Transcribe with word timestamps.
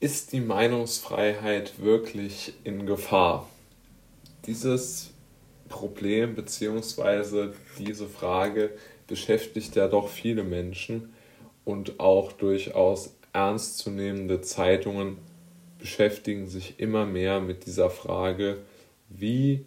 ist 0.00 0.32
die 0.32 0.40
Meinungsfreiheit 0.40 1.80
wirklich 1.82 2.54
in 2.64 2.86
Gefahr? 2.86 3.48
Dieses 4.46 5.10
Problem 5.68 6.34
bzw. 6.34 7.50
diese 7.78 8.06
Frage 8.06 8.70
beschäftigt 9.06 9.74
ja 9.76 9.88
doch 9.88 10.08
viele 10.08 10.44
Menschen 10.44 11.12
und 11.64 11.98
auch 11.98 12.32
durchaus 12.32 13.14
ernstzunehmende 13.32 14.40
Zeitungen 14.40 15.18
beschäftigen 15.78 16.46
sich 16.46 16.78
immer 16.78 17.04
mehr 17.04 17.40
mit 17.40 17.66
dieser 17.66 17.90
Frage, 17.90 18.58
wie 19.08 19.64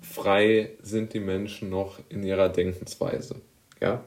frei 0.00 0.70
sind 0.82 1.12
die 1.14 1.20
Menschen 1.20 1.70
noch 1.70 1.98
in 2.08 2.22
ihrer 2.22 2.48
Denkensweise. 2.48 3.36
Ja? 3.80 4.04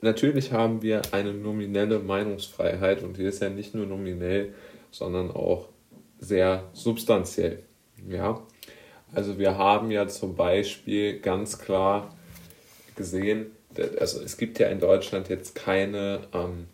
Natürlich 0.00 0.52
haben 0.52 0.82
wir 0.82 1.02
eine 1.12 1.32
nominelle 1.32 2.00
Meinungsfreiheit 2.00 3.02
und 3.02 3.16
die 3.18 3.24
ist 3.24 3.40
ja 3.40 3.48
nicht 3.48 3.74
nur 3.74 3.86
nominell, 3.86 4.52
sondern 4.90 5.30
auch 5.30 5.68
sehr 6.18 6.64
substanziell. 6.72 7.62
Ja? 8.08 8.42
Also 9.12 9.38
wir 9.38 9.56
haben 9.56 9.90
ja 9.90 10.08
zum 10.08 10.34
Beispiel 10.34 11.20
ganz 11.20 11.58
klar 11.58 12.14
gesehen, 12.96 13.52
also 13.98 14.22
es 14.22 14.36
gibt 14.36 14.58
ja 14.58 14.68
in 14.68 14.80
Deutschland 14.80 15.28
jetzt 15.28 15.54
keine 15.54 16.20
ähm, 16.32 16.66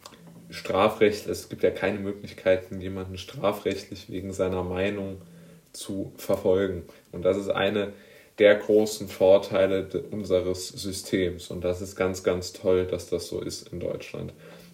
Strafrecht, 0.50 1.26
es 1.26 1.48
gibt 1.48 1.62
ja 1.62 1.70
keine 1.70 1.98
Möglichkeiten, 1.98 2.80
jemanden 2.80 3.18
strafrechtlich 3.18 4.10
wegen 4.10 4.32
seiner 4.32 4.62
Meinung 4.62 5.20
zu 5.72 6.12
verfolgen. 6.16 6.84
Und 7.10 7.24
das 7.24 7.36
ist 7.36 7.48
eine 7.48 7.92
der 8.38 8.56
großen 8.56 9.08
Vorteile 9.08 9.88
unseres 10.10 10.68
Systems. 10.68 11.50
Und 11.50 11.64
das 11.64 11.80
ist 11.80 11.96
ganz, 11.96 12.22
ganz 12.22 12.52
toll, 12.52 12.86
dass 12.86 13.08
das 13.08 13.28
so 13.28 13.40
ist 13.40 13.68
in 13.68 13.80
Deutschland. 13.80 14.32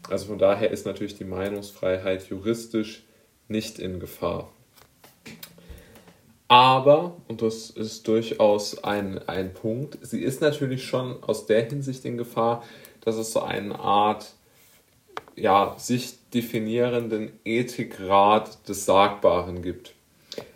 Also 0.09 0.27
von 0.27 0.38
daher 0.38 0.70
ist 0.70 0.87
natürlich 0.87 1.16
die 1.16 1.24
Meinungsfreiheit 1.24 2.29
juristisch 2.29 3.05
nicht 3.48 3.79
in 3.79 4.01
Gefahr. 4.01 4.51
Aber, 6.49 7.16
und 7.29 7.43
das 7.43 7.68
ist 7.68 8.09
durchaus 8.09 8.82
ein, 8.82 9.18
ein 9.29 9.52
Punkt, 9.52 9.99
sie 10.01 10.23
ist 10.23 10.40
natürlich 10.40 10.85
schon 10.85 11.23
aus 11.23 11.46
der 11.46 11.66
Hinsicht 11.66 12.05
in 12.07 12.16
Gefahr, 12.16 12.65
dass 13.02 13.16
es 13.16 13.32
so 13.32 13.43
eine 13.43 13.79
Art 13.79 14.32
ja, 15.37 15.77
sich 15.79 16.15
definierenden 16.32 17.32
Ethikrat 17.45 18.68
des 18.68 18.87
Sagbaren 18.87 19.62
gibt. 19.62 19.95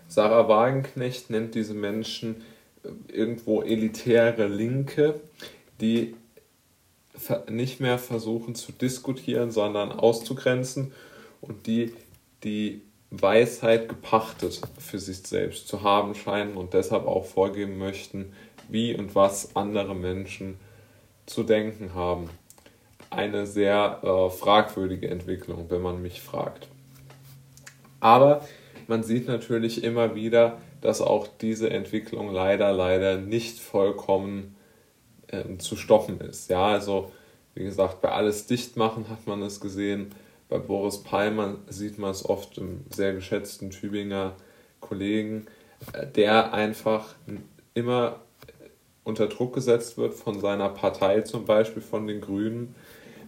Sarah 0.09 0.49
Wagenknecht 0.49 1.31
nennt 1.31 1.55
diese 1.55 1.75
Menschen 1.75 2.43
äh, 2.83 2.89
irgendwo 3.13 3.63
elitäre 3.63 4.49
Linke, 4.49 5.21
die 5.81 6.15
nicht 7.49 7.81
mehr 7.81 7.99
versuchen 7.99 8.55
zu 8.55 8.73
diskutieren, 8.73 9.51
sondern 9.51 9.93
auszugrenzen 9.93 10.93
und 11.41 11.67
die 11.67 11.93
die 12.45 12.83
Weisheit 13.11 13.89
gepachtet 13.89 14.61
für 14.79 14.99
sich 14.99 15.19
selbst 15.19 15.69
zu 15.69 15.83
haben 15.83 16.15
scheinen 16.15 16.57
und 16.57 16.73
deshalb 16.73 17.07
auch 17.07 17.27
vorgeben 17.27 17.79
möchten, 17.79 18.33
wie 18.69 18.95
und 18.95 19.15
was 19.15 19.55
andere 19.55 19.95
Menschen 19.95 20.59
zu 21.27 21.43
denken 21.43 21.95
haben. 21.95 22.31
Eine 23.11 23.47
sehr 23.47 24.01
äh, 24.03 24.31
fragwürdige 24.31 25.09
Entwicklung, 25.09 25.67
wenn 25.69 25.83
man 25.83 26.01
mich 26.01 26.23
fragt. 26.23 26.69
Aber 28.01 28.47
man 28.89 29.03
sieht 29.03 29.29
natürlich 29.29 29.85
immer 29.85 30.15
wieder, 30.15 30.59
dass 30.81 31.01
auch 31.01 31.29
diese 31.41 31.71
Entwicklung 31.71 32.33
leider, 32.33 32.73
leider 32.73 33.19
nicht 33.19 33.61
vollkommen 33.61 34.57
äh, 35.29 35.59
zu 35.59 35.77
stoppen 35.77 36.21
ist. 36.21 36.51
Ja, 36.51 36.67
also 36.67 37.13
wie 37.55 37.65
gesagt, 37.65 38.01
bei 38.01 38.11
alles 38.11 38.47
dicht 38.47 38.77
machen 38.77 39.09
hat 39.11 39.27
man 39.27 39.43
es 39.43 39.61
gesehen, 39.61 40.15
bei 40.53 40.59
Boris 40.59 41.03
Palmer 41.03 41.57
sieht 41.67 41.99
man 41.99 42.11
es 42.11 42.29
oft 42.29 42.59
im 42.59 42.85
sehr 42.91 43.15
geschätzten 43.15 43.71
Tübinger 43.71 44.37
Kollegen, 44.81 45.47
äh, 45.95 46.07
der 46.07 46.53
einfach 46.53 47.15
immer 47.73 48.21
unter 49.03 49.29
Druck 49.29 49.55
gesetzt 49.55 49.97
wird 49.97 50.13
von 50.13 50.41
seiner 50.41 50.69
Partei, 50.69 51.23
zum 51.23 51.47
Beispiel 51.47 51.81
von 51.81 52.07
den 52.07 52.21
Grünen, 52.21 52.75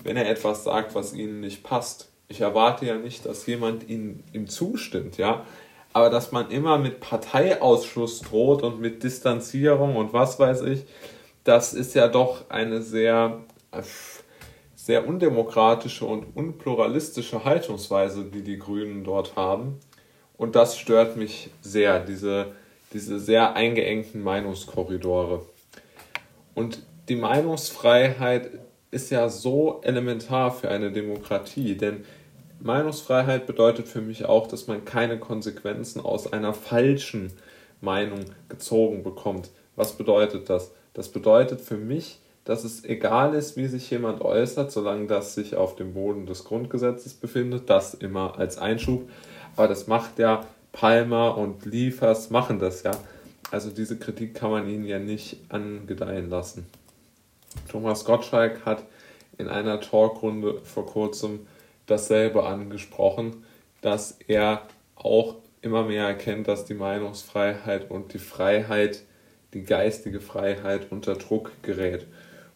wenn 0.02 0.18
er 0.18 0.28
etwas 0.28 0.64
sagt, 0.64 0.94
was 0.94 1.14
ihnen 1.14 1.40
nicht 1.40 1.62
passt. 1.62 2.10
Ich 2.28 2.42
erwarte 2.42 2.84
ja 2.84 2.96
nicht, 2.96 3.24
dass 3.24 3.46
jemand 3.46 3.88
ihm, 3.88 4.22
ihm 4.34 4.46
zustimmt, 4.46 5.16
ja. 5.16 5.46
Aber 5.94 6.10
dass 6.10 6.30
man 6.30 6.50
immer 6.50 6.76
mit 6.76 7.00
Parteiausschluss 7.00 8.20
droht 8.20 8.62
und 8.62 8.82
mit 8.82 9.02
Distanzierung 9.02 9.96
und 9.96 10.12
was 10.12 10.38
weiß 10.38 10.60
ich, 10.62 10.84
das 11.44 11.72
ist 11.72 11.94
ja 11.94 12.08
doch 12.08 12.50
eine 12.50 12.82
sehr 12.82 13.40
äh, 13.70 13.82
sehr 14.84 15.08
undemokratische 15.08 16.04
und 16.04 16.36
unpluralistische 16.36 17.46
Haltungsweise, 17.46 18.22
die 18.22 18.42
die 18.42 18.58
Grünen 18.58 19.02
dort 19.02 19.34
haben. 19.34 19.80
Und 20.36 20.56
das 20.56 20.76
stört 20.76 21.16
mich 21.16 21.48
sehr, 21.62 22.00
diese, 22.00 22.52
diese 22.92 23.18
sehr 23.18 23.56
eingeengten 23.56 24.22
Meinungskorridore. 24.22 25.40
Und 26.54 26.82
die 27.08 27.16
Meinungsfreiheit 27.16 28.50
ist 28.90 29.08
ja 29.08 29.30
so 29.30 29.80
elementar 29.84 30.52
für 30.52 30.68
eine 30.68 30.92
Demokratie, 30.92 31.78
denn 31.78 32.04
Meinungsfreiheit 32.60 33.46
bedeutet 33.46 33.88
für 33.88 34.02
mich 34.02 34.26
auch, 34.26 34.48
dass 34.48 34.66
man 34.66 34.84
keine 34.84 35.18
Konsequenzen 35.18 36.02
aus 36.02 36.30
einer 36.30 36.52
falschen 36.52 37.32
Meinung 37.80 38.26
gezogen 38.50 39.02
bekommt. 39.02 39.48
Was 39.76 39.96
bedeutet 39.96 40.50
das? 40.50 40.72
Das 40.92 41.08
bedeutet 41.08 41.62
für 41.62 41.78
mich, 41.78 42.18
dass 42.44 42.64
es 42.64 42.84
egal 42.84 43.34
ist, 43.34 43.56
wie 43.56 43.66
sich 43.66 43.90
jemand 43.90 44.20
äußert, 44.20 44.70
solange 44.70 45.06
das 45.06 45.34
sich 45.34 45.56
auf 45.56 45.76
dem 45.76 45.94
Boden 45.94 46.26
des 46.26 46.44
Grundgesetzes 46.44 47.14
befindet, 47.14 47.70
das 47.70 47.94
immer 47.94 48.38
als 48.38 48.58
Einschub. 48.58 49.08
Aber 49.56 49.68
das 49.68 49.86
macht 49.86 50.18
ja 50.18 50.44
Palmer 50.72 51.38
und 51.38 51.64
Liefers 51.64 52.30
machen 52.30 52.58
das 52.58 52.82
ja. 52.82 52.92
Also 53.50 53.70
diese 53.70 53.98
Kritik 53.98 54.34
kann 54.34 54.50
man 54.50 54.68
ihnen 54.68 54.84
ja 54.84 54.98
nicht 54.98 55.38
angedeihen 55.48 56.28
lassen. 56.28 56.66
Thomas 57.68 58.04
Gottschalk 58.04 58.66
hat 58.66 58.84
in 59.38 59.48
einer 59.48 59.80
Talkrunde 59.80 60.60
vor 60.64 60.86
kurzem 60.86 61.46
dasselbe 61.86 62.44
angesprochen, 62.44 63.44
dass 63.80 64.18
er 64.26 64.62
auch 64.96 65.36
immer 65.62 65.84
mehr 65.84 66.06
erkennt, 66.06 66.48
dass 66.48 66.64
die 66.64 66.74
Meinungsfreiheit 66.74 67.90
und 67.90 68.12
die 68.12 68.18
Freiheit, 68.18 69.02
die 69.54 69.62
geistige 69.62 70.20
Freiheit 70.20 70.88
unter 70.90 71.14
Druck 71.14 71.52
gerät. 71.62 72.06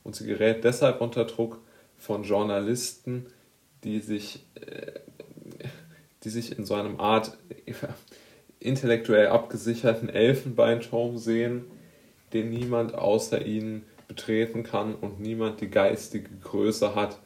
Und 0.09 0.17
sie 0.17 0.25
gerät 0.25 0.65
deshalb 0.65 1.03
unter 1.03 1.27
Druck 1.27 1.61
von 1.99 2.23
Journalisten, 2.23 3.27
die 3.85 4.01
sich, 4.01 4.47
äh, 4.55 5.01
die 6.25 6.31
sich 6.31 6.57
in 6.59 6.65
so 6.65 6.77
einem 6.77 6.99
Art 6.99 7.37
intellektuell 8.59 9.27
abgesicherten 9.27 10.09
Elfenbeinturm 10.09 11.19
sehen, 11.19 11.67
den 12.33 12.49
niemand 12.49 12.95
außer 12.95 13.45
ihnen 13.45 13.85
betreten 14.09 14.63
kann 14.63 14.95
und 14.95 15.21
niemand 15.21 15.61
die 15.61 15.69
geistige 15.69 16.31
Größe 16.43 16.95
hat, 16.95 17.19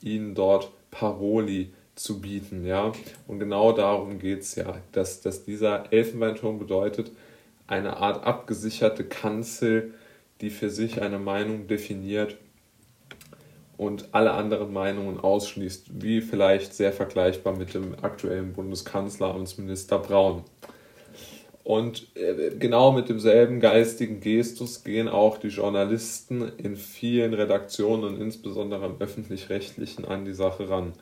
ihnen 0.00 0.34
dort 0.34 0.70
Paroli 0.90 1.74
zu 1.94 2.22
bieten. 2.22 2.64
Ja? 2.64 2.92
Und 3.26 3.38
genau 3.38 3.72
darum 3.72 4.18
geht 4.18 4.40
es 4.40 4.54
ja, 4.54 4.78
dass, 4.92 5.20
dass 5.20 5.44
dieser 5.44 5.92
Elfenbeinturm 5.92 6.58
bedeutet, 6.58 7.12
eine 7.66 7.98
Art 7.98 8.24
abgesicherte 8.24 9.04
Kanzel, 9.04 9.92
die 10.40 10.50
für 10.50 10.70
sich 10.70 11.02
eine 11.02 11.18
Meinung 11.18 11.66
definiert 11.66 12.36
und 13.76 14.08
alle 14.12 14.32
anderen 14.32 14.72
Meinungen 14.72 15.18
ausschließt, 15.18 16.02
wie 16.02 16.20
vielleicht 16.20 16.74
sehr 16.74 16.92
vergleichbar 16.92 17.56
mit 17.56 17.72
dem 17.72 17.94
aktuellen 18.02 18.52
Bundeskanzleramtsminister 18.52 19.98
Braun. 19.98 20.44
Und 21.64 22.14
äh, 22.16 22.56
genau 22.58 22.92
mit 22.92 23.08
demselben 23.08 23.60
geistigen 23.60 24.20
Gestus 24.20 24.84
gehen 24.84 25.08
auch 25.08 25.38
die 25.38 25.48
Journalisten 25.48 26.50
in 26.58 26.76
vielen 26.76 27.32
Redaktionen, 27.32 28.20
insbesondere 28.20 28.86
im 28.86 28.96
öffentlich-rechtlichen, 28.98 30.04
an 30.04 30.24
die 30.24 30.34
Sache 30.34 30.68
ran. 30.68 30.92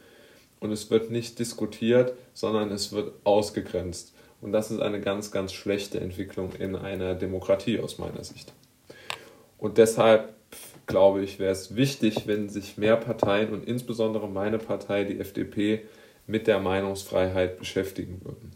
Und 0.60 0.70
es 0.70 0.90
wird 0.90 1.10
nicht 1.10 1.38
diskutiert, 1.38 2.12
sondern 2.34 2.70
es 2.70 2.92
wird 2.92 3.12
ausgegrenzt. 3.24 4.12
Und 4.40 4.52
das 4.52 4.70
ist 4.70 4.80
eine 4.80 5.00
ganz, 5.00 5.30
ganz 5.30 5.52
schlechte 5.52 6.00
Entwicklung 6.00 6.52
in 6.58 6.76
einer 6.76 7.14
Demokratie 7.14 7.80
aus 7.80 7.98
meiner 7.98 8.22
Sicht. 8.22 8.52
Und 9.58 9.78
deshalb 9.78 10.34
glaube 10.86 11.22
ich, 11.22 11.38
wäre 11.38 11.52
es 11.52 11.76
wichtig, 11.76 12.26
wenn 12.26 12.48
sich 12.48 12.78
mehr 12.78 12.96
Parteien 12.96 13.52
und 13.52 13.66
insbesondere 13.66 14.28
meine 14.28 14.58
Partei, 14.58 15.04
die 15.04 15.20
FDP, 15.20 15.84
mit 16.26 16.46
der 16.46 16.58
Meinungsfreiheit 16.60 17.58
beschäftigen 17.58 18.20
würden. 18.24 18.52